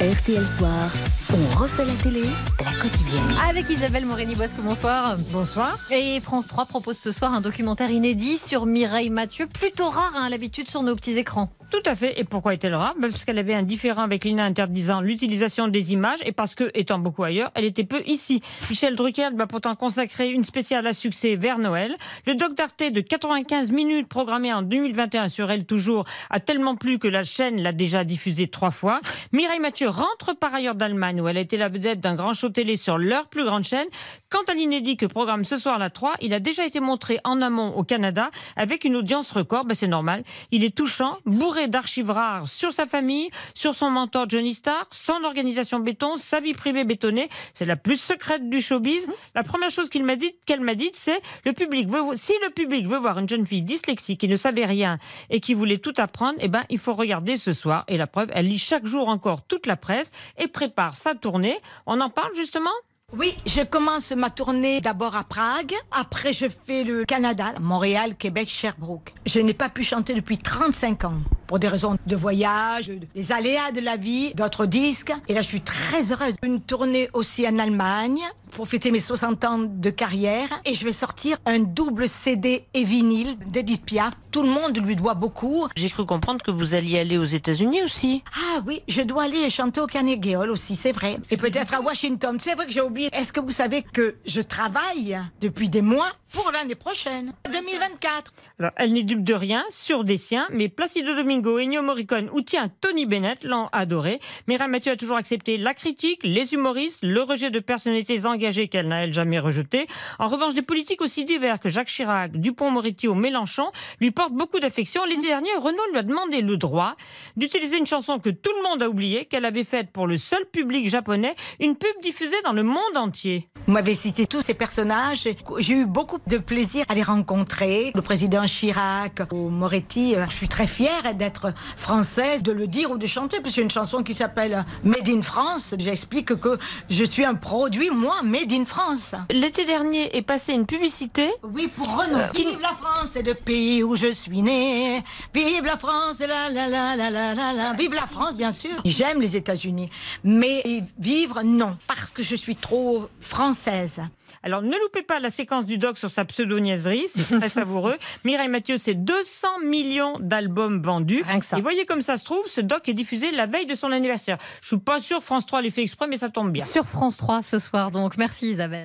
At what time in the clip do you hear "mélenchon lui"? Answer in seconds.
113.14-114.10